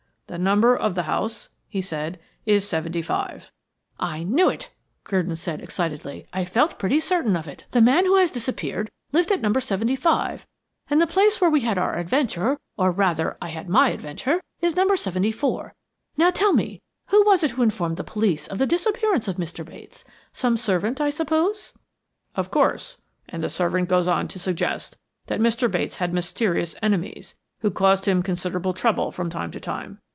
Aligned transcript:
"The 0.27 0.37
number 0.37 0.77
of 0.77 0.95
the 0.95 1.03
house," 1.03 1.49
he 1.67 1.81
said, 1.81 2.17
"is 2.45 2.65
75." 2.65 3.51
"I 3.99 4.23
knew 4.23 4.47
it," 4.47 4.71
Gurdon 5.03 5.35
said 5.35 5.61
excitedly. 5.61 6.25
"I 6.31 6.45
felt 6.45 6.79
pretty 6.79 7.01
certain 7.01 7.35
of 7.35 7.49
it. 7.49 7.65
The 7.71 7.81
man 7.81 8.05
who 8.05 8.15
has 8.15 8.31
disappeared 8.31 8.89
lived 9.11 9.29
at 9.33 9.41
No. 9.41 9.51
75, 9.51 10.47
and 10.89 11.01
the 11.01 11.05
place 11.05 11.41
where 11.41 11.49
we 11.49 11.59
had 11.59 11.77
our 11.77 11.97
adventure, 11.97 12.57
or 12.77 12.93
rather, 12.93 13.37
I 13.41 13.49
had 13.49 13.67
my 13.67 13.89
adventure, 13.89 14.41
is 14.61 14.73
No. 14.73 14.95
74. 14.95 15.73
Now, 16.15 16.29
tell 16.29 16.53
me, 16.53 16.81
who 17.07 17.25
was 17.25 17.43
it 17.43 17.51
who 17.51 17.61
informed 17.61 17.97
the 17.97 18.05
police 18.05 18.47
of 18.47 18.57
the 18.57 18.65
disappearance 18.65 19.27
of 19.27 19.35
Mr. 19.35 19.65
Bates? 19.65 20.05
Some 20.31 20.55
servant, 20.55 21.01
I 21.01 21.09
suppose?" 21.09 21.73
"Of 22.35 22.51
course; 22.51 23.01
and 23.27 23.43
the 23.43 23.49
servant 23.49 23.89
goes 23.89 24.07
on 24.07 24.29
to 24.29 24.39
suggest 24.39 24.95
that 25.27 25.41
Mr. 25.41 25.69
Bates 25.69 25.97
had 25.97 26.13
mysterious 26.13 26.73
enemies, 26.81 27.35
who 27.59 27.69
caused 27.69 28.05
him 28.05 28.23
considerable 28.23 28.73
trouble 28.73 29.11
from 29.11 29.29
time 29.29 29.51
to 29.51 29.59
time. 29.59 29.99